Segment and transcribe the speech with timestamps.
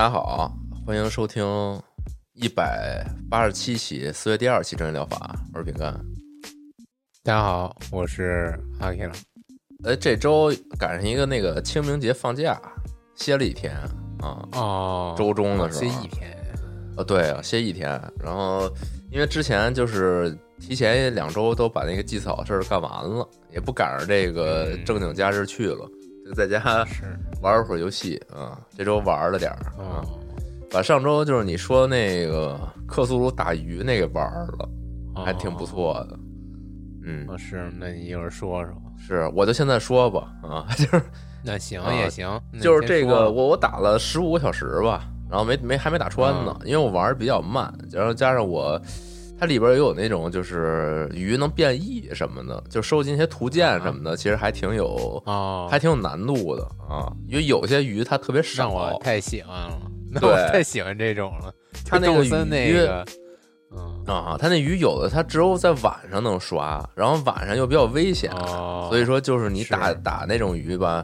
[0.00, 0.50] 大家好，
[0.86, 1.44] 欢迎收听
[2.32, 5.92] 一百八十七期四月第二期真人疗法，我是饼干。
[7.22, 9.12] 大家好，我是阿 K 了。
[9.84, 12.58] 哎，这周赶上一个那个清明节放假，
[13.14, 13.76] 歇了一天
[14.22, 14.48] 啊。
[14.52, 16.34] 哦，周中的时候歇一天。
[16.96, 17.90] 哦，对啊，歇一天。
[18.18, 18.72] 然后
[19.12, 25.86] 因为之前就是提前两周都把那个祭扫事儿干完了，也不赶上这个正经假日去了，
[26.30, 28.56] 就在家是玩了会儿游戏啊。
[28.76, 29.98] 这周玩了点儿啊。
[29.98, 30.20] 哦，
[30.70, 34.68] 把上周就是你说那个克苏鲁打鱼那个玩儿了，
[35.24, 36.16] 还挺不错的。
[37.02, 38.72] 嗯，哦，是，那你一会儿说说。
[38.96, 41.02] 是，我就现在说吧，啊， 就是
[41.42, 48.80] 那行啊也行，就是这个，我我打了十五个小时吧，然后没没还没打穿呢，嗯因为我玩的比较慢，然后加上我
[49.40, 59.80] 它里边也有那种就是鱼能变异什么的，就收集一些图鉴什么的，其实还挺有哦，还挺有难度的啊，因为有些鱼它特别少太喜欢了，
[60.12, 61.50] 那对我太喜欢这种了。
[61.86, 63.06] 它那个动森那鱼个，
[63.74, 71.02] 嗯，啊，它那鱼有的它只有在晚上能刷，然后晚上又比较危险，哦，所以说就是你打是打那种鱼吧，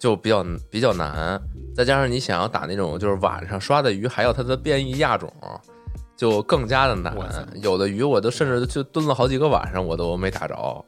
[0.00, 1.40] 就比较比较难。
[1.76, 5.32] 再加上你想要打那种就是晚上刷的鱼，还有它的变异亚种，
[6.18, 7.16] 就更加的难。
[7.62, 10.84] 有的鱼我都甚至就蹲了好几个晚上，我都没打着，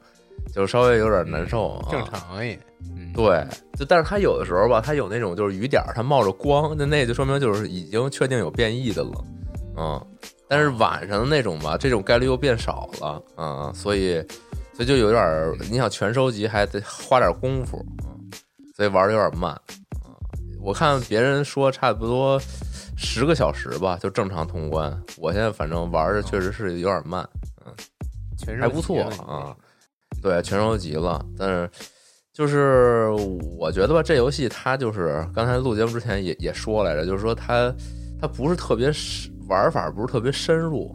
[0.52, 1.88] 就稍微有点难受啊。
[1.90, 2.58] 正常也，
[2.96, 3.46] 嗯，对，
[3.78, 9.24] 就但是它有的时候吧，它有那种就是雨点儿它冒着光，那那就说明就是已经确定有变异的了，
[9.78, 10.06] 嗯。
[10.48, 14.20] 但是晚上的那种吧，这种概率又变少了，嗯，所以
[14.74, 18.28] 所以就有点儿，你想全收集还得花点功夫，嗯，
[18.74, 19.56] 所以玩的有点慢，
[20.04, 20.12] 嗯。
[20.60, 22.36] 我看别人说差不多
[23.02, 25.02] 十个小时吧，就正常通关。
[25.16, 27.26] 我现在反正玩的确实是有点慢，
[28.36, 29.56] 全还不错啊。
[30.22, 31.68] 对，全收集了，但是
[32.30, 33.08] 就是
[33.58, 37.74] 我觉得吧，这游戏它就是刚才录节目之前也也说来着，就是说它
[38.20, 40.94] 它不是特别深玩法，不是特别深入，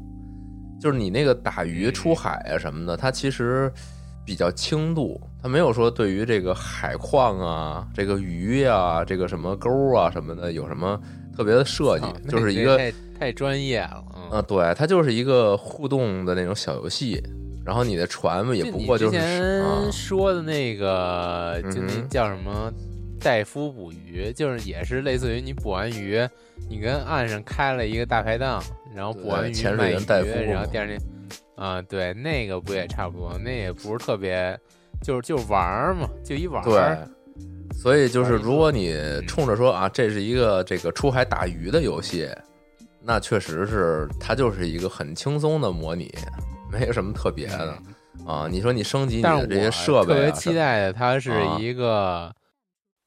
[0.79, 3.71] 就是你那个打鱼出海啊什么的，它其实
[4.23, 10.99] 比较轻度，它没有说对于这个海况啊、这个鱼呀、这个什么钩啊什么的有什么
[11.35, 17.21] 特别的设计就是一个太太专业了，啊，对，它就是一个互动的那种小游戏，
[17.65, 19.81] 然后你的船嘛也不过就是你之啊。
[19.83, 22.71] 前，说的那个，就那叫什么
[23.19, 26.27] 戴夫捕鱼，就是也是类似于你捕完鱼，
[26.69, 28.63] 你跟岸上开了一个大排档，
[28.95, 30.99] 然后捕完鱼对潜水卖鱼，戴夫然后第二天，
[31.55, 34.57] 啊，对，那个不也差不多，那也不是特别，
[35.01, 36.63] 就是就玩嘛，就一玩
[37.77, 38.97] 所以就是如果你
[39.27, 42.27] 冲着说啊，这是一个这个出海打鱼的游戏，
[43.01, 46.11] 那确实是它就是一个很轻松的模拟，
[46.71, 47.77] 没有什么特别的
[48.25, 48.47] 啊。
[48.49, 52.33] 你说你升级你的这些设备特别啊，期待的，它是啊一个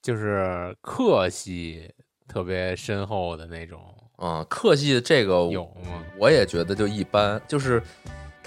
[0.01, 1.91] 就是克系
[2.29, 3.81] 特别深厚的那种，
[4.17, 6.05] 啊，克系的这个有吗？
[6.17, 7.83] 我也觉得就一般，就是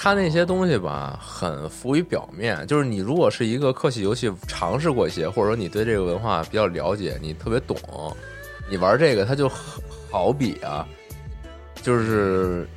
[0.04, 2.66] 它那些东西吧，很浮于表面。
[2.66, 7.78] 就是你如果是一个客系游戏尝试过一些，或者说你对这个文化比较了解，你特别懂，
[8.68, 9.48] 你玩这个它就
[10.10, 10.88] 好比啊，
[11.84, 12.68] 就是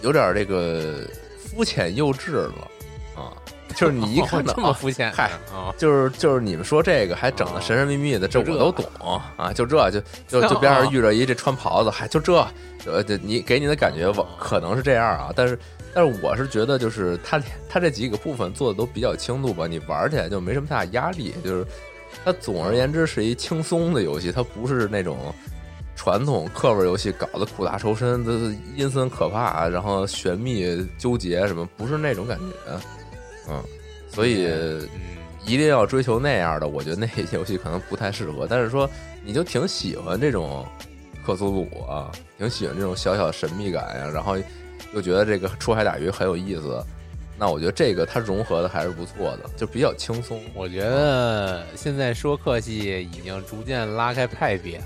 [0.00, 1.00] 有点这个
[1.36, 2.70] 肤浅幼稚了
[3.16, 3.34] 啊。
[3.78, 8.84] 就是你一看到、 哦这么肤浅，嗨啊，就是就是你们说这个还整的神神秘秘的，这我都懂
[9.36, 12.44] 啊，就这就就就边上遇着一这穿袍子，还就这，
[12.86, 15.56] 呃，这你给你的感觉我可能是这样啊，但是
[15.94, 21.64] 但是我是觉得就是它它这几个部分做的都比较轻度吧，你玩起来就没什么大压力，就是
[22.24, 25.32] 它总而言之是一轻松的游戏，它不是那种
[25.94, 28.24] 传统课本游戏搞得苦大仇深，
[28.76, 32.36] 阴森可怕，然后玄秘纠结什么，不是那种感
[32.66, 32.80] 觉，
[33.48, 33.62] 嗯，
[34.12, 34.46] 所以。
[34.46, 34.88] 嗯，
[35.46, 38.46] 一定要追求那样的，我觉得那游戏可能不太适合。
[38.46, 38.90] 但是说，
[39.24, 40.66] 你就挺喜欢这种
[41.24, 44.36] 克苏鲁啊，挺喜欢这种小小神秘感呀、然后
[44.92, 46.84] 又觉得这个出海打鱼很有意思，
[47.38, 50.38] 那我觉得这个它融合的还是不错的，就比较轻松。
[50.52, 54.84] 我觉得现在说客系已经逐渐拉开派别了，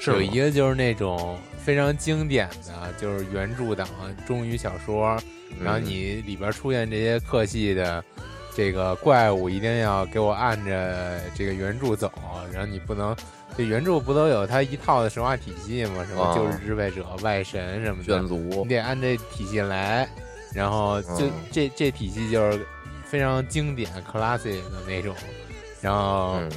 [0.00, 3.88] 是有一个就是那种非常经典的，就是原著党
[4.24, 5.18] 忠于小说，
[5.60, 8.04] 然后嗯你里边出现这些客系的
[8.54, 12.12] 这个怪物，一定要给我按着这个原著走，
[12.52, 13.16] 然后你不能。
[13.56, 16.04] 这原著不都有它一套的神话体系吗？
[16.06, 20.06] 什么啊救世支配者、外神什么的卷，族你得按这体系来，
[20.54, 22.64] 然后就嗯这这体系就是
[23.04, 25.16] 非常经典 classic 的那种，
[25.80, 26.50] 然后嗯，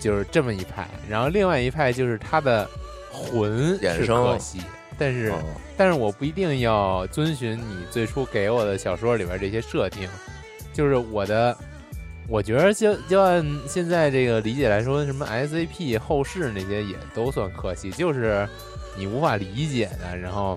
[0.00, 2.70] 就是这么一派，然后另外一派就是他的
[3.26, 4.60] 魂是可惜，
[4.98, 5.44] 但是、嗯
[5.76, 10.08] 但是我不一定要遵循你最初给我的小说里边这些设定，
[10.72, 11.56] 就是我的。
[12.28, 18.48] 我觉得就就按现在这个理解来说，什么 SAP 后世那些也都算可惜，就是
[18.96, 20.56] 你无法理解的，然后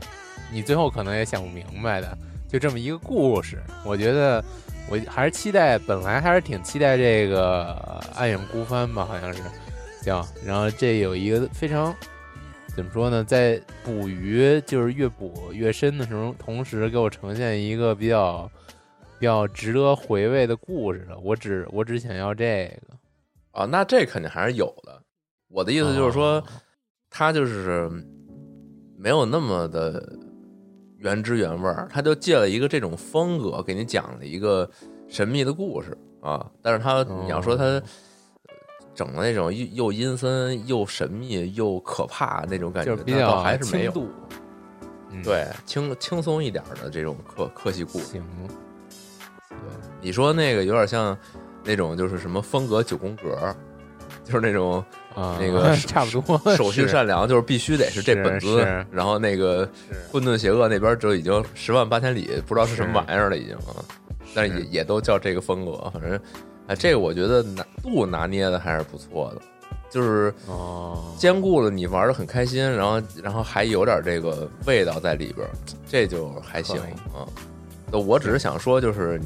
[0.52, 2.16] 你最后可能也想不明白的，
[2.48, 3.60] 就这么一个故事。
[3.84, 4.44] 我觉得
[4.88, 7.76] 我还是期待，本来还是挺期待这个
[8.20, 9.42] 《暗影孤帆》吧，好像是
[10.04, 10.24] 叫。
[10.46, 11.96] 然后这有一个非常
[12.76, 18.50] 怎么说呢，在捕鱼就是越捕越深的时候，同时给我呈现一个比较
[19.20, 21.18] 比较值得回味的故事了。
[21.20, 22.98] 我只我只想要这个。
[23.52, 25.00] 啊，那这肯定还是有的。
[25.50, 26.44] 我的意思就是说，哦
[27.16, 27.88] 他就是
[28.98, 30.18] 没有那么的
[30.98, 34.68] 原汁原味儿，他就借了一个这种风格给你讲了一个
[35.08, 36.50] 神秘的故事啊。
[36.60, 37.84] 但是他你要说他哦
[38.94, 43.94] 整的那种又又阴森又神秘又可怕那种感觉，那就是比较还是没有。
[45.24, 48.06] 对，轻轻松一点的这种科科技故事。
[48.06, 48.24] 行。
[49.50, 49.58] 对，
[50.02, 51.18] 你说那个有点像
[51.64, 53.56] 那种就是什么风格九宫格，
[54.24, 54.84] 就是那种
[55.16, 56.56] 啊，那个 差不多。
[56.56, 59.70] 手续善良，就是必须得是这本子，然后那个
[60.12, 63.86] 混沌邪恶那边就已经十万八千里，不知道是什么玩意儿了，已经啊。
[64.34, 66.20] 但是也也都叫这个风格，反正
[66.68, 69.42] 哎，这个我觉得拿度拿捏的还是不错的，
[69.90, 75.52] 就是哦，兼顾了你玩的很开心，然后然后还有点这个味道在里边儿，
[75.88, 76.80] 这就还行
[77.14, 77.28] 啊。
[77.92, 79.20] 那我只是想说，就是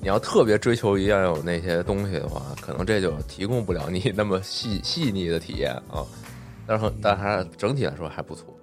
[0.00, 6.06] 你要特别追求一样有那些东西的话，可能这就提供不了你那么细细腻的体验啊。
[6.66, 8.56] 但是但还整体来说还不错。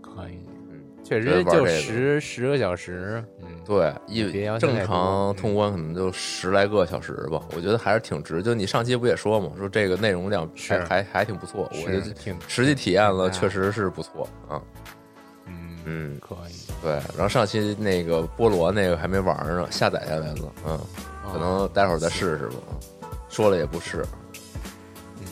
[0.00, 0.38] 可以，
[0.70, 8.42] 嗯，确实就十十个小时，嗯，对，一正常通关可能就十来个小时吧，我觉得还是挺值。
[8.42, 14.58] 就你上期不也说嘛，说这个内容量还还还挺不错，我是就挺实际体验了，嗯确实是不错啊。
[15.46, 16.92] 嗯嗯，可以，对。
[17.14, 20.80] 然后上期那个菠萝那个还没玩呢，下载下来了，嗯，
[21.30, 22.54] 可能待会儿再试试吧。
[23.28, 24.02] 说了也不是，
[25.18, 25.26] 嗯，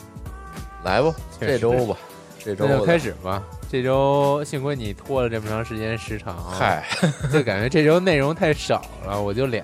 [0.83, 1.97] 来吧，这周吧，
[2.37, 3.43] 这周开始吧。
[3.69, 6.85] 这周幸亏你拖了这么长时间时长，，嗨，
[7.31, 9.63] 就感觉这周内容太少了，我就俩。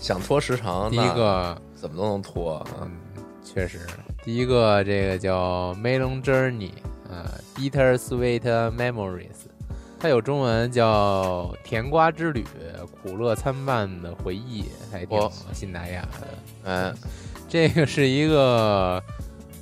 [0.00, 2.66] 想拖时长，第一个，怎么都能拖啊。
[2.80, 2.90] 嗯，
[3.44, 3.80] 确实，
[4.24, 6.70] 第一个这个叫 Melon Journey，
[7.10, 8.40] 呃，Bitter Sweet
[8.74, 9.44] Memories，
[10.00, 12.46] 它有中文叫甜瓜之旅，
[13.02, 16.70] 苦乐参半的回忆，还挺哇信达雅的。
[16.70, 16.92] 哎，
[17.50, 19.02] 这个是一个，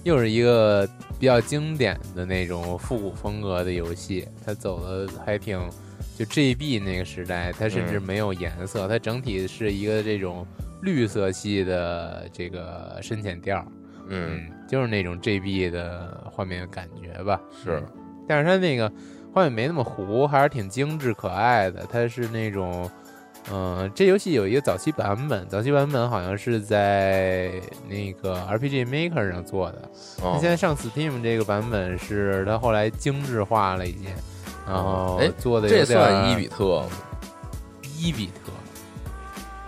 [0.05, 0.89] 又是一个
[1.21, 5.61] 比较经典的那种复古风格的游戏，它走的还挺，
[6.17, 10.47] 就 GB 那个时代，它甚至嗯没有颜色，它整体是一个这种
[10.81, 13.63] 绿色系的这个深浅调，
[14.09, 17.39] 嗯，就是那种 GB 的画面感觉吧。
[17.63, 17.83] 是，
[18.27, 18.91] 但是它那个
[19.31, 21.87] 画面没那么糊，还是挺精致可爱的。
[21.93, 22.91] 它是那种，
[23.53, 27.51] 嗯、这游戏有一个早期版本，早期版本好像是在
[27.89, 29.91] 那个 RPG Maker 上做的。
[30.19, 34.15] 它哦现在上 Steam 这个版本是它后来精致化了一些，
[34.67, 36.89] 然后哎做的这算伊比特吗？
[37.97, 38.53] 伊比特，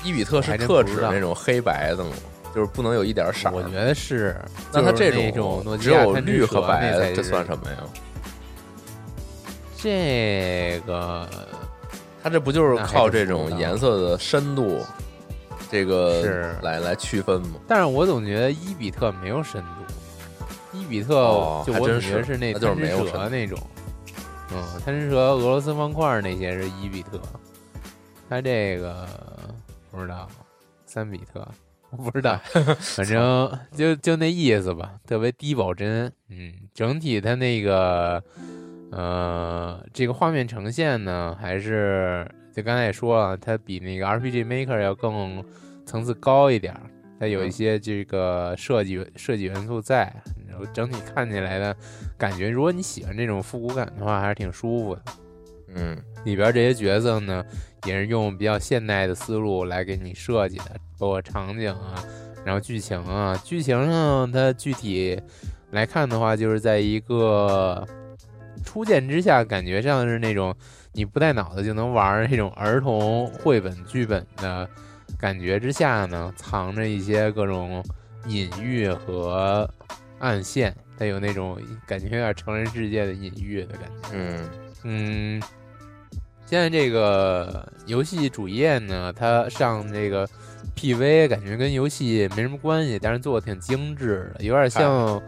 [0.04, 2.10] 伊比特是特指那种黑白的吗？
[2.54, 3.52] 就是不能有一点色儿。
[3.52, 4.36] 我觉得是。
[4.72, 7.78] 那它这那种诺基只有绿和白的，这算什么呀？
[9.76, 11.28] 这个
[12.22, 14.80] 它这不就是靠这种颜色的深度，
[15.70, 16.54] 这个是。
[16.62, 17.58] 来来区分吗？
[17.66, 23.58] 但是我总觉得伊比特没有深度，伊比特哦就我总还真是觉是那那就是贪吃蛇那种，
[24.54, 27.20] 嗯，贪吃蛇、俄罗斯方块那些是伊比特，
[28.28, 29.08] 它这个
[29.90, 30.28] 不知道
[30.86, 31.46] 三比特，
[31.90, 32.38] 我不知道，
[32.78, 38.22] 反正就就那意思吧，特别低保真，嗯，整体它那个
[38.92, 45.42] 呃这个画面呈现呢，还是就刚才也说了，它比那个 RPG Maker 要更
[45.84, 46.80] 层次高一点儿，
[47.18, 50.12] 它有一嗯些这个设计设计元素在，
[50.46, 51.74] 然后整体看起来的
[52.18, 55.02] 感觉，如果你喜欢这种复古感的话，还是挺舒服的。
[55.74, 57.42] 嗯里边这些角色呢，
[57.86, 62.04] 也是用比较现代的思路来给你设计的，包括场景啊，
[62.44, 65.18] 然后剧情啊，剧情上它具体
[65.70, 67.84] 来看的话，就是在一个
[68.62, 70.54] 初见之下，感觉像是那种
[70.92, 74.68] 你不带脑子就能玩儿那种儿童绘本剧本的
[75.18, 77.84] 感觉之下呢，藏着一些各种
[78.26, 79.68] 隐喻和
[80.18, 84.08] 暗线，它有那种感觉有点成人世界的隐喻的感觉。
[84.12, 84.48] 嗯
[84.84, 85.42] 嗯，
[86.46, 90.28] 现在这个游戏主页呢，它上这个
[90.76, 95.22] PV，感觉跟游戏没什么关系，但是做的挺精致的，有点像，呃，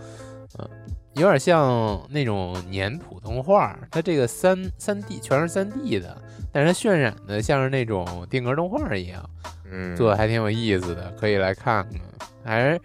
[1.14, 3.78] 有点像那种粘土动画。
[3.90, 6.20] 它这个三三 D 全是三 D 的，
[6.52, 9.30] 但是它渲染的像是那种定格动画一样，
[9.70, 12.00] 嗯，做的还挺有意思的，可以来看看。
[12.44, 12.80] 还是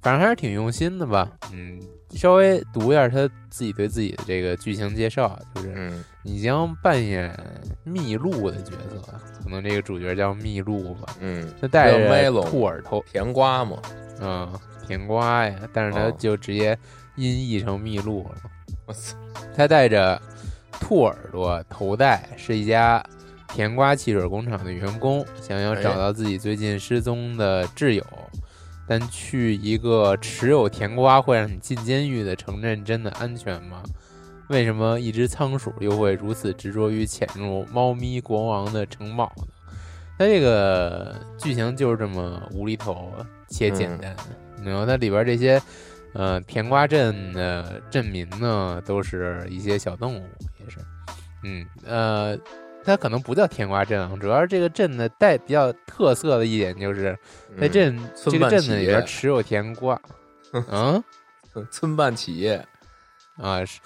[0.00, 1.30] 反正还是挺用心的吧。
[1.52, 7.32] 嗯，稍微读一下他自己对自己的这个剧情介绍，就是嗯你将扮演
[7.84, 9.00] 蜜鹿的角色，
[9.42, 11.14] 可能这个主角叫蜜鹿吧。
[11.20, 13.78] 嗯，他戴叫着兔耳头，甜瓜嘛，
[14.20, 14.52] 嗯，
[14.86, 16.76] 甜瓜呀，但是他哦就直接
[17.20, 18.36] 音译成蜜鹿了。
[18.86, 19.16] 我操，
[19.54, 20.20] 他带着
[20.80, 23.04] 兔耳朵头戴，是一家
[23.48, 28.04] 甜瓜汽水工厂的员工，想要找到自己最近失踪的挚友。
[28.88, 33.82] 但去一个持有甜瓜会让你进监狱的城镇，真的安全吗？
[34.48, 39.44] 为什么一只仓鼠又会如此执着于潜入猫咪国王的城堡呢？
[40.18, 43.12] 它这个剧情就是这么无厘头
[43.48, 44.16] 且简单。
[44.64, 45.62] 然后它里边这些，
[46.12, 50.78] 呃，甜瓜镇的镇民呢，都是一些小动物，也是，
[51.44, 52.36] 嗯，呃，
[52.84, 57.16] 它可能不叫甜瓜镇啊，主要是这个镇的带比较特色的一点就是，
[57.60, 60.00] 在嗯镇、这个村镇子里边业持有甜瓜，
[60.52, 61.02] 嗯
[61.70, 62.66] 村办企业，
[63.36, 63.80] 啊是，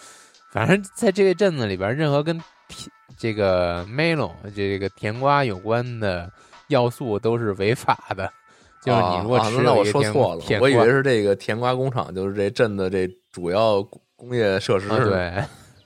[0.50, 2.38] 反正在这个镇子里边，任何跟
[2.68, 6.30] 甜这个 melon 这个甜瓜有关的
[6.68, 8.32] 要素都是违法的。
[8.84, 13.82] 就是你如果啊啊那我说错了我以为是这个甜瓜工厂，就是这镇的这主要
[14.14, 15.26] 工业设施啊，对，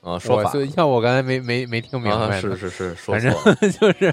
[0.01, 3.33] 啊，说法要我刚才没没没听明白啊，是是是，说反正
[3.73, 4.13] 就是，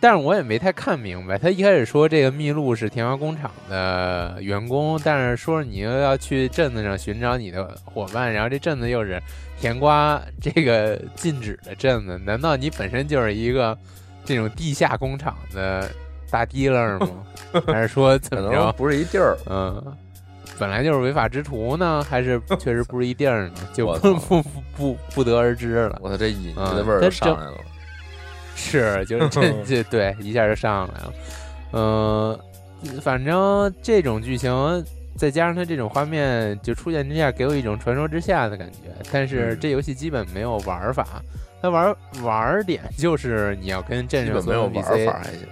[0.00, 1.36] 但是我也没太看明白。
[1.36, 9.22] 他一开始说这个蜜鹿是甜瓜工厂的员工，但是说你又要去镇子上寻找你的伙伴，然后这镇子又是
[9.60, 13.76] 甜瓜这个禁止的镇子，难道你本身就是一个
[14.24, 15.88] 这种地下工厂的
[16.32, 17.08] 大提楞吗？
[17.68, 18.72] 还是说怎可能么着？
[18.72, 19.96] 不是一地儿，嗯，
[20.58, 23.54] 本来就是违法之徒呢，还是 确实不是一地儿呢？
[23.74, 24.42] 就不不不
[24.76, 25.98] 不不得而知了。
[26.02, 27.54] 我操，这隐的味儿上来了，
[28.54, 31.12] 是，就是这这对一下就上来了。
[31.74, 32.38] 嗯、
[33.02, 34.50] 反正这种剧情
[35.16, 38.78] 再加上它这种画面，就出现之下给我一种传说之下的感觉。
[39.12, 41.06] 但是嗯这游戏基本没有玩法，
[41.60, 45.46] 它玩玩点就是你要跟镇上所有基本没有玩法还行，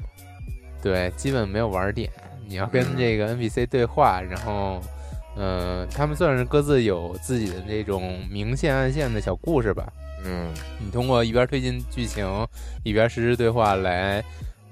[0.82, 2.10] 对，基本没有玩点。
[2.46, 4.80] 你要跟嗯这个 NPC 对话，然后，
[5.36, 9.86] 嗯、他们算是各自有自己的那种明线暗线的小故事吧。
[10.24, 12.26] 嗯你通过一边推进剧情，
[12.82, 14.22] 一边实时对话来，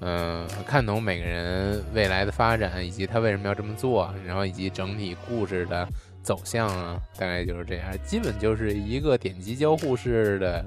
[0.01, 5.87] 嗯、看懂每个人未来的发展，以及他为什么要这么做，然后以及整体故事的
[6.21, 7.85] 走向啊，大概就是这样。
[8.03, 10.65] 基本就是一个点击交互式的，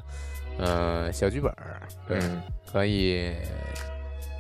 [0.59, 1.53] 呃，小剧本
[2.09, 2.41] 嗯
[2.73, 3.33] 可以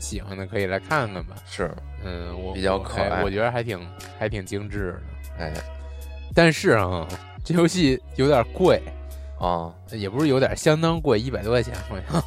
[0.02, 1.37] 喜欢的可以来看看吧。
[1.47, 1.71] 是，
[2.04, 3.80] 嗯，我比较可爱我觉得还挺
[4.18, 5.00] 还挺精致
[5.38, 5.44] 的。
[5.44, 5.52] 哎
[6.35, 7.06] 但是啊，
[7.44, 8.82] 这游戏有点贵，
[9.38, 12.21] 啊也不是有点，相当贵，一百多块钱好像。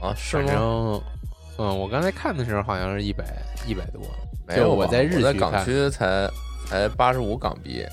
[0.00, 0.60] 啊是吗反吗？
[0.60, 1.02] 正，
[1.58, 3.24] 嗯，我刚才看的时候好像是一百
[3.66, 4.08] 一百多，就
[4.46, 6.30] 没有，我在日在港区看才
[6.66, 7.84] 才八十五港币，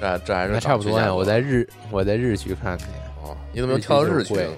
[0.00, 1.14] 这这还是差不多呀。
[1.14, 2.84] 我在日我在日区看的。
[3.22, 4.52] 哦，你怎么又跳到日区了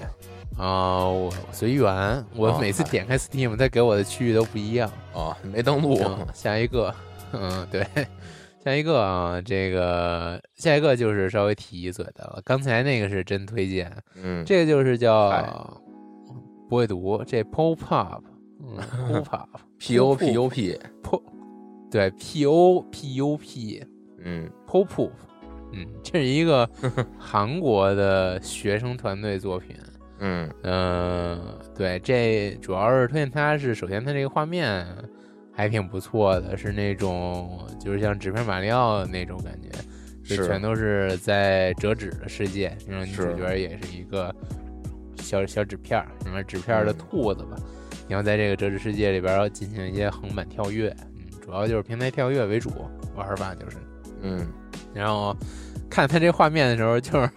[0.61, 1.09] 啊？
[1.09, 4.91] 我随缘，我每次点开 Steam，它给我的区域都不一样。
[5.15, 6.95] 哦，没登录嗯，下一个，
[7.33, 7.87] 嗯，对，
[8.63, 12.43] 下一个啊，这个下一个就是稍微提一嘴的了。
[12.45, 15.83] 刚才那个是真推荐，嗯，这个就是叫
[16.69, 18.23] 不会读，这 Pop Up，
[18.61, 21.23] 嗯，Pop Up P O P U P，Pop，
[21.91, 23.83] 对，P O P U P
[24.23, 25.13] 嗯 Pop Up，
[25.73, 26.69] 嗯，这是一个
[27.19, 29.75] 韩国的学生团队作品。
[30.21, 30.49] 嗯。
[30.63, 34.87] 嗯，对，这主要是推荐它是，首先它这个画面
[35.53, 39.69] 还挺不错的，是那种就是像纸片马里奥那种感觉，
[40.23, 44.35] 就是全都是在折纸的世界，然后女主角也是一个
[45.17, 46.99] 小小纸片儿，什么纸片儿的嗯。
[46.99, 47.57] 兔子吧，
[48.09, 52.71] 然后在这个折纸世界里边儿进行一些横版跳跃，嗯，主要就是平台跳跃为主，
[53.17, 53.77] 玩法就是。
[54.23, 54.47] 嗯。
[54.93, 55.37] 然后
[55.89, 57.31] 看它这画面的时候，就是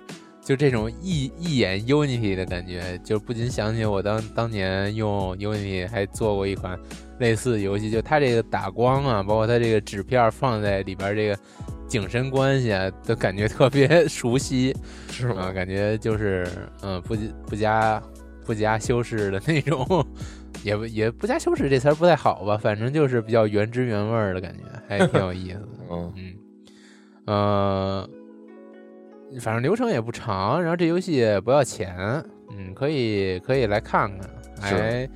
[0.44, 6.78] 就这种一一眼 Unity 的感觉，就不禁想起我当当年用 Unity 还做过一款
[7.20, 11.38] 类似的游戏，就它这个打光啊，包括它这个纸片放在里边这个
[11.88, 14.80] 景深关系啊，都感觉特别 熟悉，啊，
[15.12, 15.52] 是吗？
[15.54, 16.46] 感觉就是
[16.82, 17.16] 嗯不
[17.48, 18.02] 不加
[18.46, 20.06] 不加修饰的那种，
[20.64, 25.68] 也不也不加修饰这词儿不太好吧，反正就是比较原汁原味儿的感觉，还挺有意思的。
[25.90, 26.34] 嗯嗯，
[27.26, 28.10] 呃，
[29.40, 31.96] 反正流程也不长，然后这游戏也不要钱，
[32.52, 35.10] 嗯，可以可以来看看，还，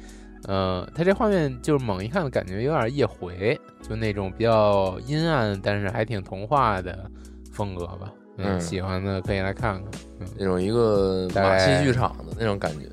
[0.47, 7.09] 呃，它这画面就是猛一看感觉有点夜回，就那种比较阴暗，但是还挺童话的
[7.51, 8.11] 风格吧。
[8.39, 9.91] 嗯喜欢的可以来看看。
[10.19, 12.87] 嗯，那种一个马大戏剧场的那种感觉。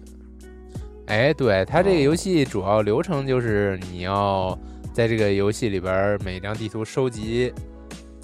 [1.07, 4.59] 哎，对，它这个哦游戏主要流程就是你要
[4.95, 7.52] 在这个游戏里边儿每张地图收集，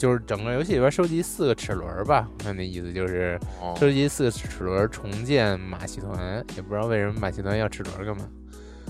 [0.00, 8.26] 就是整个游戏里边收集四个齿轮儿吧，看那意思就是哦，收集四个齿轮儿重建马戏团，也不知道为什么马戏团要齿轮儿干嘛。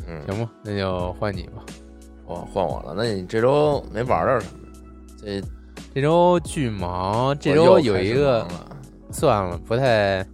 [0.06, 1.64] 嗯，行吧，那就换你吧。
[2.24, 2.94] 换换我了。
[2.96, 4.68] 那你这周没玩点什么？
[5.20, 5.42] 这
[5.92, 8.48] 这周巨忙，这周有一个了
[9.10, 10.24] 算了，不太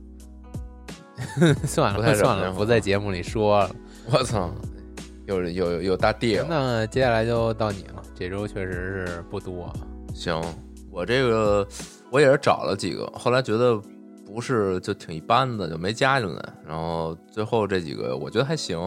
[1.64, 3.70] 算了，不太算了，不在节目里说了。
[4.12, 4.52] 我操，
[5.24, 6.46] 有有有有大地了。
[6.46, 9.72] 那接下来就到你了，这周确实是不多。
[10.14, 10.40] 行，
[10.96, 11.68] 我这个
[12.10, 13.78] 我也是找了几个，后来觉得
[14.24, 16.42] 不是就挺一般的，就没加进来。
[16.66, 18.78] 然后最后这几个我觉得还行。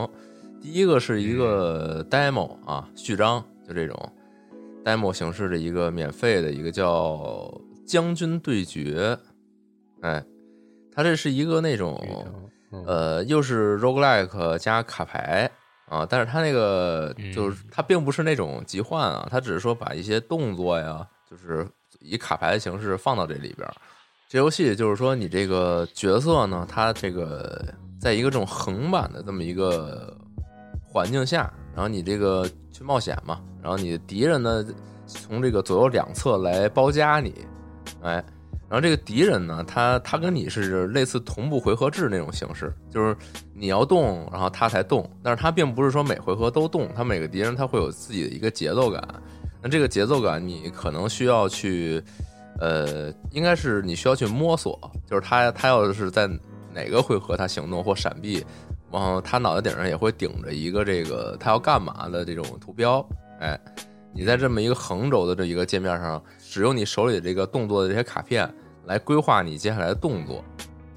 [0.60, 3.96] 第一个是一个 demo 啊，序章，就这种
[4.84, 7.14] demo 形式的一个免费的一个叫
[7.86, 9.16] 《将军对决》，
[10.02, 10.26] 哎，
[10.92, 11.96] 它这是一个那种
[12.72, 15.50] 嗯呃，又是 roguelike 加卡牌
[15.88, 21.66] 啊，但是它那个嗯就是它并不是那种集换啊，它只是说把一些动作呀，就是
[22.00, 23.74] 以卡牌的形式放到这里边儿。
[24.28, 27.66] 这游戏就是说，你这个角色呢，它这个
[28.00, 30.16] 在一个这种横版的这么一个
[30.84, 34.64] 环境下，然后你这个去冒险嘛，然后你的敌人呢
[35.08, 37.34] 从这个左右两侧来包夹你，
[38.04, 38.24] 哎，
[38.70, 43.18] 然后这个敌人呢，他他跟你是类似同步回合制那种形式，就是
[43.56, 49.04] 你要动，然后他才动，但是他并不是说每回合都动，他每个敌人他会有自己的一个节奏感，
[49.62, 52.02] 那这个节奏感你可能需要去，
[52.60, 56.28] 呃，应该是你需要去摸索，就是他他要是在
[56.74, 58.46] 哪个回合他行动或闪避，
[58.92, 63.06] 然后他脑袋顶上也会顶着一个这个他要干嘛的这种图标，
[63.40, 63.60] 哎，
[64.14, 68.50] 你在这么一个横轴的这一个界面上，使用你手里这个动作的这些卡片
[68.86, 70.44] 来规划你接下来的动作，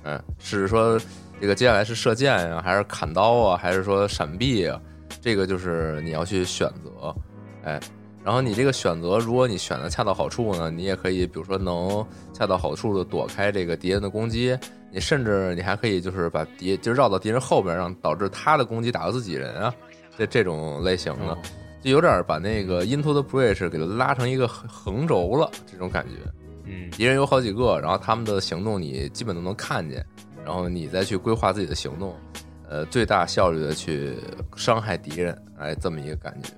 [0.04, 1.00] 嗯，是说
[1.40, 4.80] 这个接下来是射箭呀、还是砍刀啊，还是说闪避啊？
[5.20, 7.14] 这个就是你要去选择，
[7.64, 7.80] 哎，
[8.24, 14.56] 然后你这个选择，如果你选的恰到好处呢，你也可以，比如说能恰到好处的躲开这个敌人的攻击，
[14.92, 19.74] 你甚至你还可以就是把敌就绕到敌人后边，让导致他的攻击打到自己人啊，
[20.16, 21.36] 这这种类型的。
[21.82, 26.12] 就有点把那个 Into the Bridge 给它拉成一个横横轴了，这种感觉。
[26.64, 30.06] 嗯敌人有好几个，然后他们的行动你基本都能看见，
[30.44, 32.14] 然后你再去规划自己的行动，
[32.68, 34.14] 呃，最大效率的去
[34.54, 36.50] 伤害敌人，哎，这么一个感觉。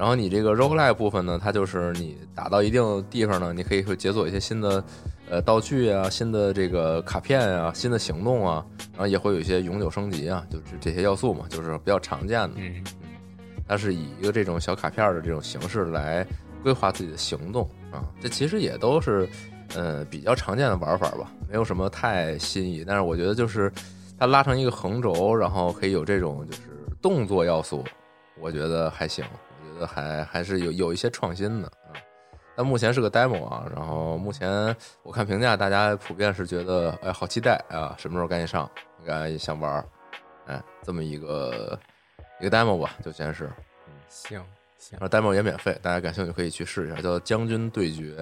[0.00, 4.82] 然后你这个 roguelike 部分呢，它就是你打到一定地方呢，你可以会解锁一些新的
[5.28, 12.52] 呃道具啊、新的这个卡片啊、新的行动啊，然后也会有一些永久升级啊，就是这些要素嘛，就是比较常见的。
[12.56, 12.82] 嗯
[13.68, 16.26] 它是以一个这种小卡片儿的这种形式来
[16.62, 19.28] 规划自己的行动啊，这其实也都是
[19.76, 22.82] 呃比较常见的玩法吧，没有什么太新意。
[22.84, 23.70] 但是我觉得就是
[24.18, 26.62] 它拉成一个横轴，然后可以有这种就是
[27.02, 27.84] 动作要素，
[28.40, 29.24] 我觉得还行，
[29.86, 31.92] 还还是有有一些创新的啊。
[32.56, 39.84] 但目前是个 demo 啊，然后目前我看评价，大家普遍是觉得哎好期待啊，什么时候赶紧上，应该想玩儿，
[40.46, 41.78] 哎，这么一个
[42.40, 43.50] 一个 demo 吧，就先是。
[44.08, 44.42] 行
[44.78, 48.16] 行然，后 demo 也免费，大家感兴趣可以去试一下，叫《将军对决》。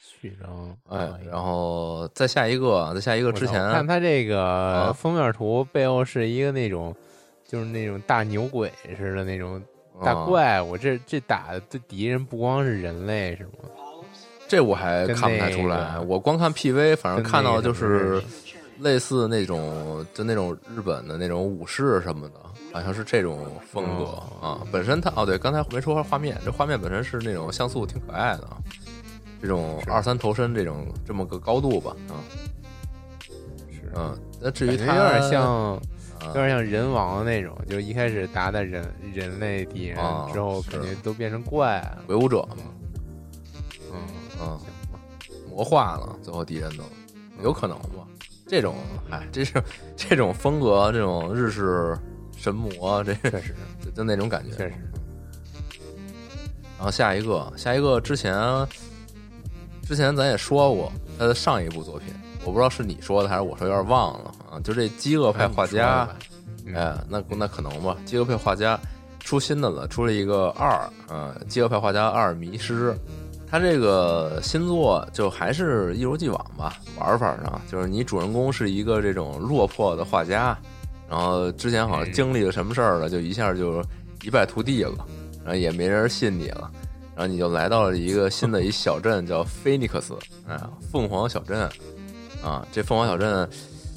[0.00, 6.94] 序章哎，然后再下一个，再下一个之前我看它这个啊封面图背后是一个那种，
[7.46, 9.62] 就是那种大牛鬼似的那种
[10.02, 13.50] 大啊怪我，这这打的对敌人不光是人类是吗？
[14.46, 18.22] 这我还看不太出来，那个我光看 PV，反正看到就是
[18.80, 22.34] 类似那种就那种日本的那种武士什么的，
[22.72, 24.66] 好像是这种风格、哦啊。
[24.70, 28.58] 本身它哦对，刚才没说画面，这画面本身是那种像素挺可爱的啊，
[29.40, 32.20] 这种二三头身这种这么个高度吧啊
[33.72, 34.16] 是嗯。
[34.40, 35.80] 那至于它有点像，啊
[36.28, 41.98] 有点像人王那种，就一开始打打人人类敌人，啊之后感觉都变成怪了。
[42.06, 42.64] 鬼武者嘛，
[43.92, 43.98] 嗯，
[44.40, 45.00] 嗯，行吧，
[45.50, 46.84] 魔化了，最后敌人都
[47.42, 48.06] 有可能吧。
[48.46, 48.76] 这种，
[49.10, 49.62] 哎，这是
[49.96, 51.96] 这种风格，这种日式
[52.36, 54.50] 神魔，这确实就 就那种感觉。
[54.56, 54.74] 确实，
[56.76, 58.34] 然后下一个，下一个之前
[59.82, 64.33] 之前咱也说过他的上一部作品，我不知道是你说的还是我说，有点忘了啊。
[64.62, 66.06] 就这《饥饿派画家》，
[66.66, 68.76] 嗯哎，那那可能吧，《饥饿派画家》
[69.20, 70.78] 出新的了，出了一个二，
[71.10, 72.92] 嗯，《饥饿派画家二迷失》。
[73.46, 80.58] 他这个新作就还是一如既往吧，玩法上就是你主人公是一个这种落魄的画家，
[81.08, 83.80] 然后之前好像经历了什么事儿了，就一下就
[84.24, 85.06] 一败涂地了，
[85.44, 86.68] 然后也没人信你了，
[87.14, 90.16] 然后你就来到了一个新的一小镇，叫菲尼克斯，
[90.48, 90.58] 哎，
[90.90, 91.70] 凤凰小镇，
[92.42, 93.48] 啊，这凤凰小镇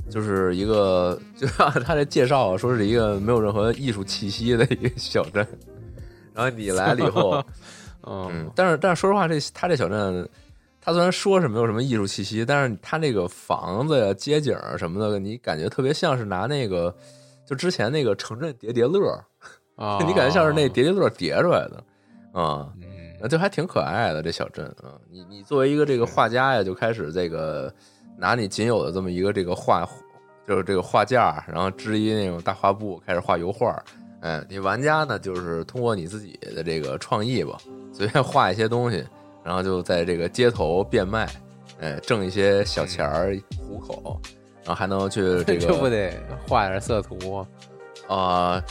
[0.09, 5.45] 就是一个，就按他这介绍说是一个没有任何艺术气息的一个小镇，
[6.33, 7.41] 然后你来了以后。
[8.09, 10.25] 嗯嗯，但是但是说实话，这他这小镇，
[10.79, 16.95] 他虽然说是没有什么艺术气息，但是他那个房子呀、街景儿什么的，你感觉特别像是拿那个
[17.45, 19.09] 就之前那个城镇叠叠乐，
[19.75, 21.83] 啊， 你感觉像是那叠叠乐叠出来的
[22.31, 22.87] 啊，嗯
[23.19, 24.95] 那就还挺可爱的这小镇啊。
[25.11, 27.73] 你你作为一个这个画家呀，就开始这个
[28.17, 29.87] 拿你仅有的这么一个这个画，
[30.47, 33.81] 就是这个画架，然后织一那种大画布，开始画油画。
[34.21, 37.57] 嗯，你玩家呢，就是通过你自己的这个创意吧，
[37.93, 39.05] 随便画一些东西，
[39.43, 41.29] 然后就在这个街头变卖，
[41.79, 44.19] 哎，挣一些小钱儿糊口，
[44.63, 46.11] 然后还能去 这个这不得
[46.47, 47.45] 画点色图？
[48.07, 48.61] 啊，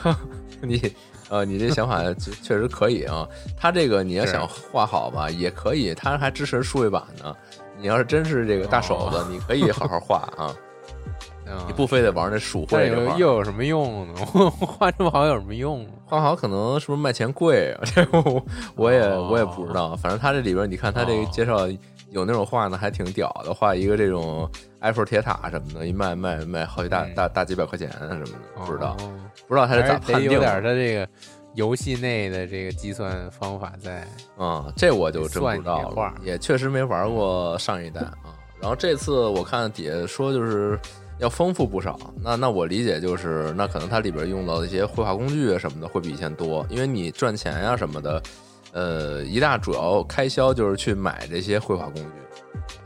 [0.60, 0.94] 你
[1.30, 3.26] 呃，你这想法确确实可以啊。
[3.56, 7.34] 他这个你要想画好吧，也可以，他还支持数位版呢。
[7.78, 10.54] 你要是真是这个大手子，你可以好好画啊，
[11.46, 13.18] 嗯你不非得玩那鼠但又绘这。
[13.18, 14.14] 又有什么用呢？
[14.60, 15.86] 画这么好有什么用？
[16.06, 17.80] 画好可能是不是卖钱贵啊？
[17.94, 18.44] 这 我
[18.76, 19.94] 我也哦我也不知道。
[19.96, 21.66] 反正他这里边，你看他这个介绍
[22.10, 24.48] 有那种画呢，还挺屌的，画一个这种
[24.80, 28.24] 埃菲尔铁塔什么的，一卖卖卖好几大嗯大大几百块钱什么
[28.56, 29.12] 的，不知道哦
[29.48, 31.08] 不知道他是咋还是得有点他这个
[31.54, 34.06] 游戏内的这个计算方法在。
[34.38, 38.34] 嗯、这我就真不知道了，也确实没玩过上一代啊。
[38.60, 40.78] 然后这次我看底下说就是
[41.18, 48.22] 要丰富不少，那那我理解就是那可能它里边用到的一些绘画工具啊什么的会比以前多，因为你赚钱呀、什么的，
[48.74, 52.10] 呃，一大主要开销就是去买这些绘画工具，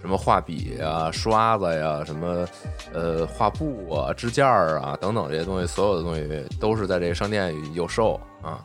[0.00, 2.46] 什么画笔啊、刷子呀、什么
[2.92, 8.62] 呃画布啊、支架啊等等这些东西，所有的东西都是在这个商店里有售啊，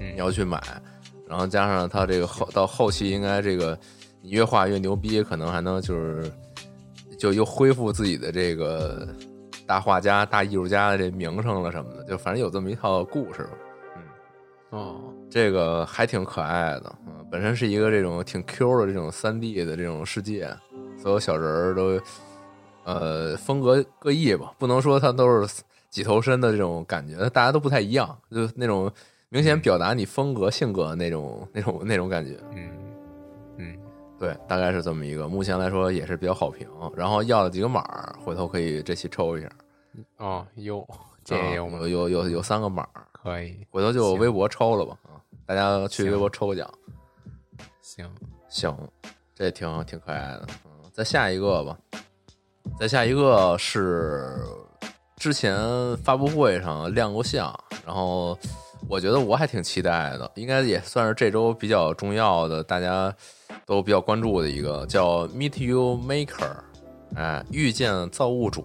[0.00, 0.58] 嗯你要去买。
[1.28, 3.78] 然后加上他这个后到后期应该这个
[4.20, 6.32] 你越画越牛逼，可能还能就是
[7.18, 9.06] 就又恢复自己的这个
[9.66, 13.46] 大画家、大艺术家的这名声了什么的，就反正有这么一套故事
[13.96, 14.02] 嗯。
[14.70, 20.54] 哦，这个还挺可爱的，嗯，本身是一个这种挺 Q 的这种三 D 的这种世界，
[20.98, 21.98] 所有小人儿都
[22.84, 28.92] 呃风格各异吧，不能说它都是几头身的这种感觉，大家都不太一样，就那种
[29.30, 32.38] 明显表达你风格性格的那种那种那种感觉。
[32.54, 32.70] 嗯
[33.56, 33.78] 嗯，
[34.18, 36.68] 对，大概是这么一个，目前来说也是比较好评。
[36.94, 37.82] 然后要了几个码，
[38.22, 39.48] 回头可以这期抽一下。
[40.18, 40.86] 哦，有
[41.24, 41.78] 这也有吗？
[41.78, 45.20] 啊有有有有三个码，可以，回头就微博抽了吧啊！
[45.46, 46.68] 大家去微博抽个奖。
[47.80, 48.10] 行，
[48.48, 48.76] 行，
[49.34, 50.46] 这挺挺可爱的。
[50.64, 51.78] 嗯，再下一个吧，
[52.78, 54.36] 再下一个是
[55.16, 55.56] 之前
[55.98, 57.52] 发布会上亮过相，
[57.86, 58.36] 然后
[58.88, 63.14] 我觉得我还挺期待的，应该也算是这周比较重要的，大家
[63.64, 66.56] 都比较关注的一个叫 Meet You Maker，
[67.14, 68.64] 哎，遇见造物主。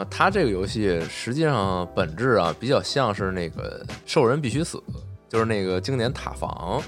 [0.00, 4.82] 啊，它这个游戏实际上本质啊比较像是那个兽人必须死，
[5.28, 6.82] 就是那个经典塔防，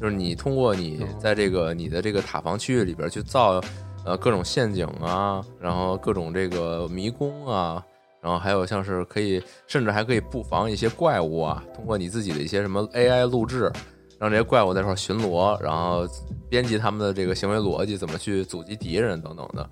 [0.00, 3.60] 就是你通过你在这个你的这个塔防区域里边去造
[4.04, 7.80] 呃各种陷阱啊，然后各种这个迷宫啊，
[8.20, 13.70] 然后还有像是可以甚至还可以布防一些怪物啊，通过你自己的一些什么 AI 录制，
[14.18, 16.04] 让这些怪物在这块巡逻，然后
[16.48, 19.70] 编辑他们的这个行为逻辑，怎么去阻击敌人等等的，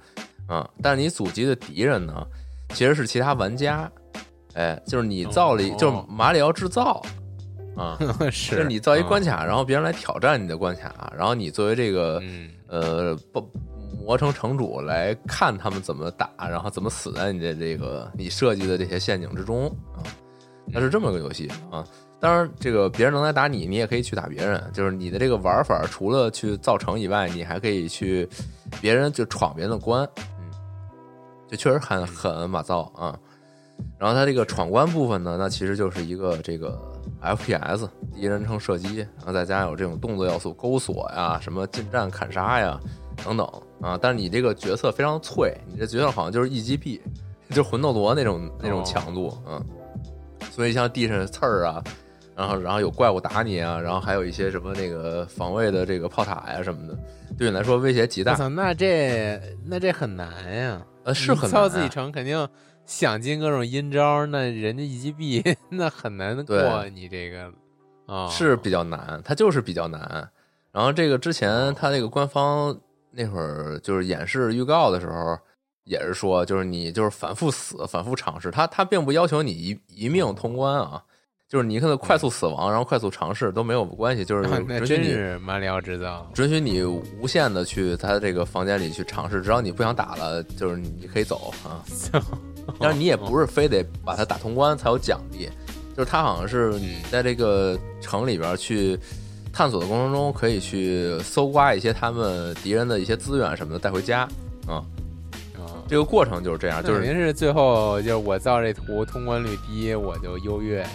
[0.49, 2.25] 嗯，但是你阻击的敌人呢？
[2.71, 3.91] 其实是其他玩家，
[4.55, 7.03] 哎，就是你造了一，哦就是马里奥制造
[7.77, 13.51] 啊， 就是是你造一关卡，然后别人来挑战你的关卡，然后你作为这个嗯，呃不
[14.05, 20.03] 磨成城主来看他们怎么打，然后怎么死在你的这个你设计的这些陷阱之中啊，
[20.73, 21.85] 它是这么个游戏啊。
[22.21, 24.61] 当然，这个别人能来打你，你也可以去打别人。
[24.73, 28.29] 就是你的这个玩法，除了去造城以外，你还可以去
[28.81, 30.38] 别人就闯别人的关，嗯，
[31.49, 33.19] 就确实很很马造啊。
[33.97, 36.77] 然后它这个闯关部分呢，那其实就是一个这个
[37.23, 42.79] FPS 第一人称射击，然后再加上有这种动作要素，钩锁呀、什么近战砍杀呀
[43.25, 43.99] 等等等啊。
[44.01, 47.01] 但是你这个角色非常脆，你这角色好像就是一击毙，
[47.51, 49.65] 就魂斗罗那种那种强度，嗯。
[50.51, 51.85] 所以像地上刺儿啊，
[52.35, 56.99] 然后然后有怪物打你啊，然后还有一些什么那个防卫的这个炮塔呀什么的，
[57.39, 58.35] 对你来说威胁极大。
[58.49, 60.83] 那这那这很难呀。
[61.09, 61.51] 呃，是很难。
[61.51, 62.49] 造自己城肯定
[62.85, 67.53] 想尽各种阴招，那人家一击毙， 那很难过你这个
[68.07, 70.31] 啊，是比较难，它就是比较难。
[70.71, 72.79] 然后这个之前他那个官方
[73.11, 75.39] 那会儿就是演示预告的时候。
[75.85, 81.03] 也是说，就是你就是反复死，反复尝试，他他并不要求你一一命通关啊，
[81.49, 91.83] 就是你可能快速死亡，然后快速尝试都没有关系，就是准许你马里奥制造，允许你无限的去他这个房间里去尝试，只要你不想打了，就是你可以走啊。
[92.79, 95.49] 但是你也不是 非得把它打通关才有奖励，
[95.97, 98.99] 就是他好像是你在这个城里边去
[99.51, 104.29] 探索的过程中，可以去搜刮一些他们敌人的一些资源什么的带回家
[104.67, 104.85] 啊。
[105.89, 110.87] 这个过程就是这样，就是肯定是最后就是我造这图通关率低，我就优越。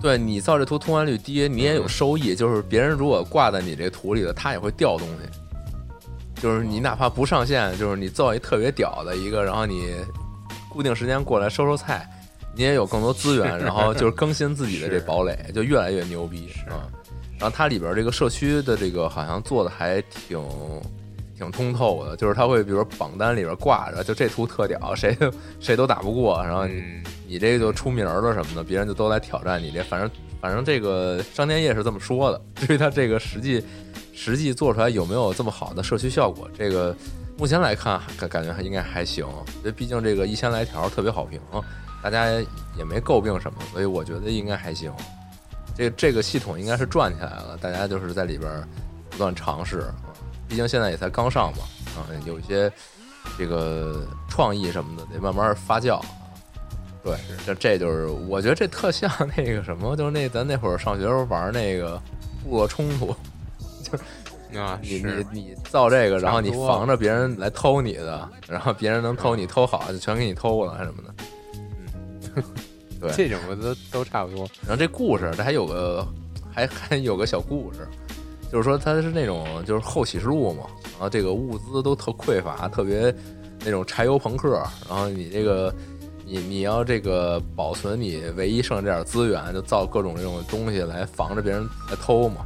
[0.00, 2.34] 对你造这图通关率低，你也有收益。
[2.34, 6.42] 就是别人如果挂在你这图里的，他也会掉东西。
[6.42, 9.94] 就是你哪怕不上线，就是你造一特别屌的一个，然后你
[10.68, 12.08] 固定时间过来收收菜，
[12.54, 16.88] 你也有更多资源，然后就是更新自己的这堡垒，就越来越牛逼啊。
[17.38, 20.40] 然后它里边这个社区的这个好像做的还挺。
[21.40, 25.16] 挺通透的，就是他会，比如榜单里边挂着，就这图特屌，谁
[25.58, 32.42] 谁都打不过，然后你你这个就出名了什么的，别人就都来挑战你这，反正反正这个商店页是这么说的。
[32.56, 33.64] 至于他这个实际
[34.12, 36.94] 实际做出来有没有这么好的社区效果，这个
[37.38, 39.26] 目前来看感感觉还应该还行，
[39.60, 41.40] 因为毕竟这个一千来条特别好评，
[42.02, 42.30] 大家
[42.76, 44.92] 也没诟病什么，所以我觉得应该还行。
[45.74, 48.62] 这这个系统应该是转起来了，大家就是在里边
[49.08, 49.86] 不断尝试。
[50.50, 51.62] 毕竟现在也才刚上嘛，
[51.94, 52.70] 啊，有一些
[53.38, 56.02] 这个创意什么的得慢慢发酵。
[57.04, 62.02] 对，这这就是我觉得这特像那个什么，就是那咱那会儿上学时候玩那个
[62.42, 63.14] 部落冲突，
[63.84, 71.14] 就是啊，你你你造这个，然后你防着别人来偷你的，然后别人能偷你偷好就全给你偷了什么的。
[72.34, 72.44] 嗯，
[73.00, 74.40] 对，这种的都都差不多。
[74.66, 76.06] 然后这故事这还有个
[76.52, 77.88] 还还有个小故事。
[78.50, 83.14] 就是说，它是那种就是后启示录嘛，然后这个物资都特匮乏，特别
[83.64, 84.50] 那种柴油朋克，
[84.88, 85.72] 然后你这个
[86.26, 92.44] 你你要这个保存你唯一剩这点资源，就造各种这种东西来防着别人来偷嘛，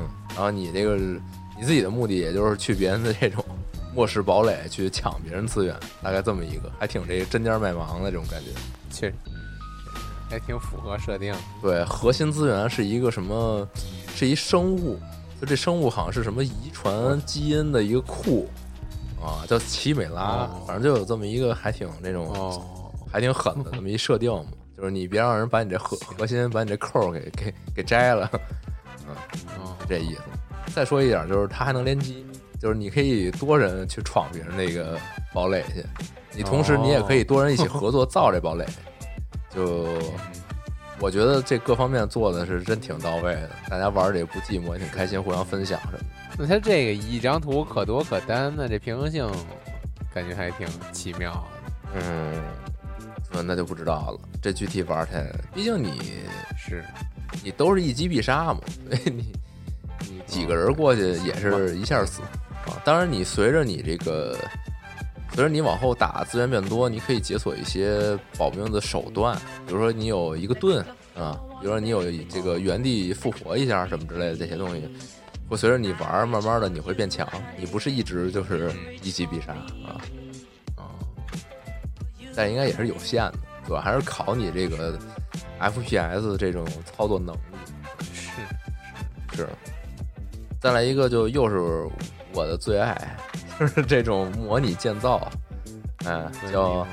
[0.00, 3.44] 嗯，然后你这个你自己的目的也就是去别人的这种
[3.94, 8.50] 末世堡垒去抢别人资源，大概这么一个，还挺这个针尖麦芒的这种感觉，
[8.90, 9.14] 确实
[10.28, 11.32] 还挺符合设定。
[11.62, 13.68] 对，核心资源是一个什么？
[14.16, 14.98] 是一生物。
[15.44, 18.48] 就这生物好像是什么遗传基因的一个库
[19.20, 22.32] 啊，叫奇美拉，反正就有这么一个还挺那种
[23.12, 28.30] 还挺狠的这么一设定嘛，就是你别让人把你这核核心把你这扣给给给摘了，
[29.06, 29.14] 嗯，
[29.86, 30.22] 这意思。
[30.74, 32.24] 再说一点，就是它还能联机，
[32.58, 34.98] 就是你可以多人去闯别人那个
[35.34, 35.84] 堡垒去，
[36.32, 38.64] 你同时你也可以多人一起合作造这堡垒，
[39.54, 39.86] 就。
[41.00, 46.04] 我觉得这各方面做的是真挺到位的，大家玩的也不寂寞，也挺开心，互相分享什么的。
[46.38, 49.28] 那它这个一张图可多可单，那这平衡性
[50.14, 52.00] 感觉还挺奇妙的。
[53.32, 54.20] 嗯，那就不知道了。
[54.40, 56.22] 这具体玩起来，毕竟你
[56.56, 56.84] 是
[57.42, 59.32] 你都是一击必杀嘛，所 以你
[60.00, 62.22] 你几个人过去也是一下死
[62.66, 62.80] 啊。
[62.84, 64.38] 当然，你随着你这个。
[65.34, 70.78] 随着你往后打资源变多，你可以解锁一些保命的手段，比如说你有一个盾
[71.16, 74.88] 啊，比如说你有这个原地复活一下什么之类的这些东西，
[75.48, 79.52] 会随着你玩慢慢的你会变强，你不是一直就是一击必杀
[79.84, 79.98] 啊
[80.76, 80.94] 啊，
[82.36, 83.34] 但应该也是有限的，
[83.66, 84.96] 主要还是考你这个
[85.58, 87.40] FPS 这种操作能力。
[88.12, 88.30] 是
[89.36, 89.48] 是，
[90.60, 91.58] 再来一个就又是
[92.32, 93.16] 我的最爱。
[93.58, 95.30] 就是这种模拟建造，
[96.06, 96.86] 哎，叫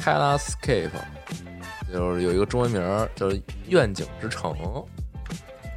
[0.00, 0.90] Kalascape，
[1.92, 3.26] 就是有一个中文名叫
[3.68, 4.54] 愿景之城。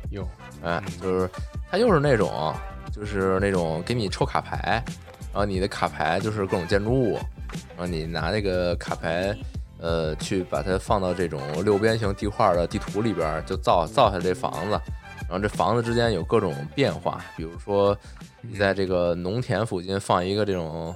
[0.09, 0.27] 有，
[0.63, 1.29] 哎，就是
[1.69, 2.53] 它又是那种，
[2.91, 4.83] 就是那种给你抽卡牌，
[5.31, 7.13] 然后你的卡牌就是各种建筑物，
[7.77, 9.33] 然后你拿那个卡牌，
[9.79, 14.81] 呃，去把它放到这种六边形地块的地图里边，就造造下这房子，
[15.31, 17.97] 然后这房子之间有各种变化，比如说。
[18.43, 20.95] 你在这个农田附近放一个这种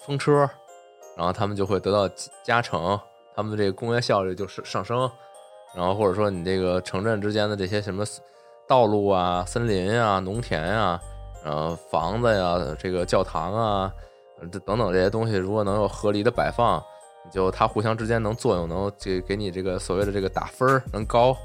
[0.00, 0.38] 风车，
[1.16, 2.12] 然后他们就会得到
[2.42, 2.98] 加成，
[3.32, 5.08] 他们的这个工业效率就是上升。
[5.72, 8.04] 然后或者说你这个城镇之间的这些什么
[8.66, 11.00] 道路啊、森林啊、农田啊、
[11.44, 13.92] 然后房子呀、这个教堂啊、
[14.50, 16.82] 这等等这些东西，如果能有合理的摆放，
[17.24, 21.36] 你就它互相之间能作用，能给给你这个所谓的这个打分儿能高，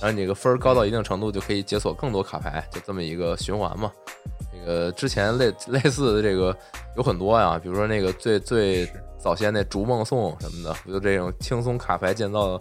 [0.00, 3.90] 然后你这个分儿高到一定程度，就可以解锁更多卡牌，就这么一个循环嘛。
[4.52, 6.56] 这个之前类类似的这个
[6.96, 12.60] 有很多呀，比如说那个最最早先那逐梦颂什么的，不就这种轻松卡牌建造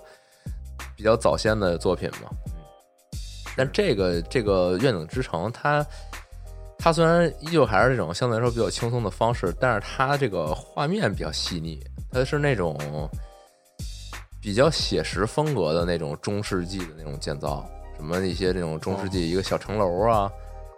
[0.95, 2.29] 比较早先的作品嘛。
[2.47, 2.61] 嗯，
[3.57, 5.85] 但这个这个愿景之城，它
[6.77, 12.77] 它虽然依旧还是这种相对来说比较轻松的方式，但是它这个画面比较细腻，它是那种
[14.45, 20.31] 比较写实风格的那种中世纪的那种建造，什么一些这种中世纪一个小城楼啊、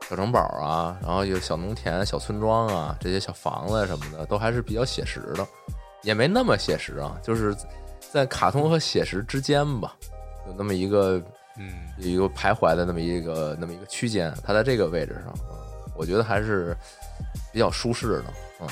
[0.09, 5.45] 小城堡啊，然后有小农田、小村庄啊，这些小房子什么的，都还是比较写实的，
[6.01, 7.53] 也没那么写实啊，就是
[7.99, 9.97] 在卡通和写实之间吧，
[10.47, 11.21] 有那么一个
[11.57, 15.57] 嗯，有一个徘徊的那么一个那么一个区间，它在这个位置上，嗯
[15.93, 16.73] 我觉得还是
[17.51, 18.25] 比较舒适的，
[18.61, 18.69] 嗯，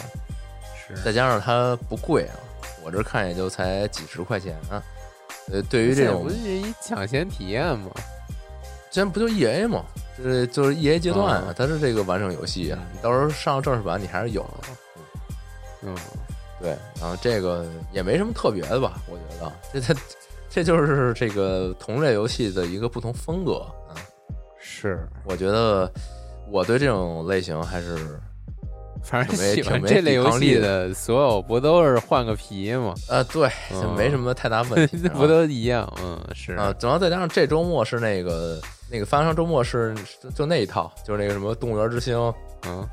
[0.88, 1.03] 是。
[1.03, 2.39] 再加上它不贵啊，
[2.86, 4.82] 我这看也就才几十块钱啊。
[5.52, 7.89] 呃，对于这种这不是一抢先体验吗？
[8.91, 9.84] 之前不就 E A 吗？
[10.17, 14.67] 就是就是 E A 阶段啊哦，它是这个完整游戏啊，到时候上正式版你还是有的。
[15.82, 15.95] 嗯，
[16.62, 16.69] 对，
[17.02, 20.00] 然后这个也没什么特别的吧，我觉得这它
[20.50, 23.58] 这就是这个同类游戏的一个不同风格
[23.89, 23.93] 啊。
[24.58, 25.91] 是，我觉得
[26.50, 28.19] 我对这种类型还是
[29.06, 32.94] 反正喜欢这类游戏的所有不都是换个皮吗？
[33.08, 33.50] 呃，对，
[33.96, 35.13] 没什么太大问题 啊。
[35.15, 35.88] 不都一样？
[36.04, 38.60] 嗯，是啊，主要再加上这周末是那个
[38.91, 42.18] 那个发行商周末是就就那一套，就是那个什么动物园之星、
[42.68, 42.86] 嗯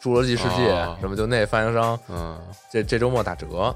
[0.00, 2.38] 侏罗纪世界、哦什么，就那发行商嗯
[2.70, 3.74] 这这周末打折，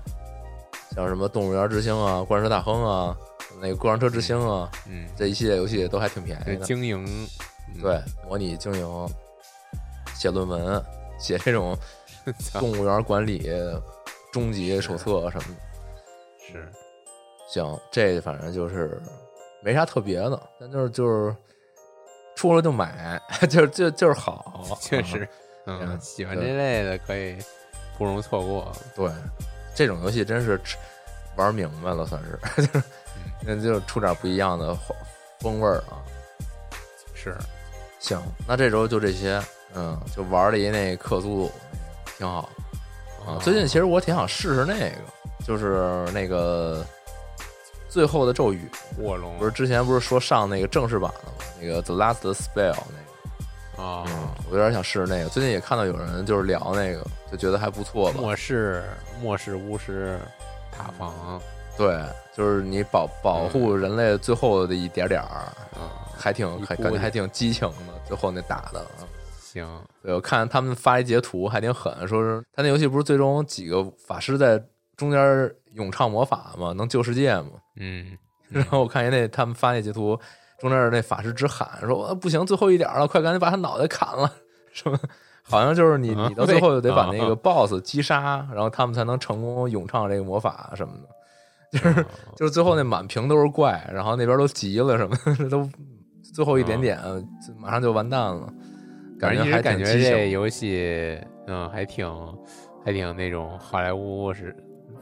[0.95, 3.17] 像什么动物园之星啊、过山车大亨啊、
[3.61, 6.65] 那个过山车之星啊，嗯，这一系列游戏都还挺便宜的。
[6.65, 7.05] 经营，
[7.75, 9.09] 嗯对，模拟经营、
[10.15, 10.81] 写论文、
[11.23, 11.75] 写这种
[12.39, 13.51] 操动物园管理
[14.33, 15.63] 终极手册什么的。
[16.47, 16.69] 是
[17.49, 19.01] 行，这反正就是
[19.63, 21.35] 没啥特别的，但就是就是
[22.35, 25.29] 出了就买， 就就就是好， 确实，
[25.67, 27.37] 嗯嗯，喜欢这类的可以
[27.97, 28.73] 不容错过。
[28.97, 29.11] 对，
[29.75, 30.61] 这种游戏真是
[31.37, 32.83] 玩明白了，算是，就是
[33.43, 34.97] 那就出点不一样的风
[35.41, 36.03] 风味儿啊。
[37.15, 37.37] 是，
[38.01, 39.41] 行，那这周就这些，
[39.75, 41.53] 嗯，就玩了一那克苏鲁，
[42.19, 42.49] 挺好
[43.27, 43.39] 啊。
[43.43, 44.97] 最近其实我挺想试试那个，
[45.47, 46.85] 就是那个
[47.89, 51.33] 最后的咒语，卧龙不是之前不是说上那个正式版的吗？
[51.61, 55.29] 那个 The Last Spell 那个，啊，嗯，我有点想试试那个。
[55.29, 58.21] 最近也看到有人就是聊那个，就觉得还不错吧。
[58.21, 58.85] 末世
[59.23, 60.19] 末世巫师
[60.71, 61.41] 塔防，
[61.77, 62.03] 对，
[62.37, 67.75] 就是你保保护人类最后的一点点儿，嗯，还挺还感觉还挺激情的。
[68.07, 69.07] 最后那打的，啊
[69.53, 69.67] 行，
[70.03, 74.63] 对我看他们发一截图还挺狠，说是他那游戏不是最终几个法师在
[74.97, 77.51] 中间咏唱魔法嘛，能救世界嘛。
[77.77, 78.17] 嗯，
[78.49, 80.19] 然后我看见那他们发那截图，
[80.59, 84.33] 中间那法师直喊说：“呃不行，最后一点了，快赶紧把他脑袋砍了！”
[84.73, 84.99] 什么？
[85.45, 91.09] 好像就是你啊你到最后得把那啊个 BOSS 击杀，然后他们才能成功咏唱这个魔法什么的。
[91.73, 95.69] 就是就是最后那满屏都是怪，然后那边都急了什么的， 都
[96.33, 96.99] 最后一点点，
[97.59, 98.53] 马上就完蛋了。
[99.23, 99.85] 感反正一直觉还感觉。
[99.85, 102.07] 这游戏，嗯，还挺
[102.85, 104.55] 还挺那种好莱坞是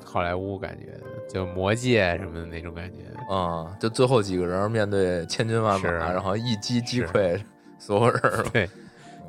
[0.04, 2.98] 好莱坞感觉的，就魔戒什么的那种感觉。
[3.34, 7.40] 啊、就最后几个人面对千军万马，然后一击击溃
[7.78, 8.68] 所有人，对，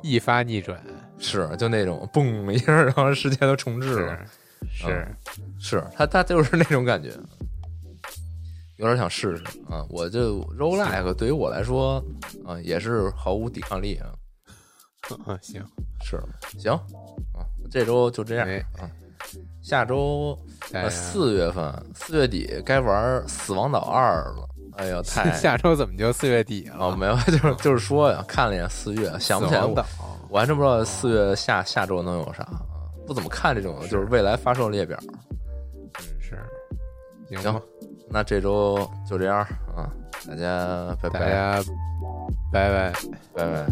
[0.02, 0.78] 一发逆转
[1.18, 4.18] 是就那种嘣一下，然后世界都重置了。
[4.68, 5.08] 是是，
[5.58, 7.10] 是他他就是那种感觉，
[8.76, 9.86] 有点想试试啊。
[9.88, 12.04] 我就 roguelike 对于我来说
[12.44, 14.12] 啊，也是毫无抵抗力啊。
[15.26, 15.64] 嗯，行，
[16.02, 16.20] 是
[16.58, 16.72] 行
[17.34, 18.88] 啊，这周就这样哎啊。
[19.60, 20.36] 下周
[20.72, 24.48] 呃四月份四月底该玩《死亡岛二》了。
[24.76, 26.86] 哎呀， 太下周怎么就四月底了？
[26.86, 29.84] 哦没有， 就是就是说呀，看了一眼四月，想不起来我
[30.30, 32.62] 我还真不知道四月下下周能有啥啊，
[33.06, 34.98] 不怎么看这种就是未来发售列表。
[35.04, 35.14] 嗯
[36.20, 36.38] 是，
[37.28, 37.62] 行
[38.08, 39.38] 那这周就这样
[39.76, 39.88] 啊，
[40.26, 41.70] 大家拜拜大家
[42.52, 42.92] 拜拜。
[43.34, 43.66] 拜拜。